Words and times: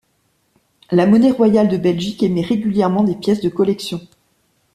La 0.89 1.05
Monnaie 1.05 1.29
Royale 1.29 1.67
de 1.67 1.77
Belgique 1.77 2.23
émet 2.23 2.41
régulièrement 2.41 3.03
des 3.03 3.13
pièces 3.17 3.41
de 3.41 3.49
collection. 3.49 4.01